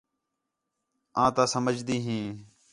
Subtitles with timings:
[1.21, 2.27] آں تَا سمجھدی ہیں